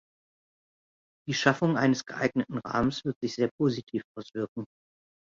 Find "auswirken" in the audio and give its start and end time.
4.17-4.65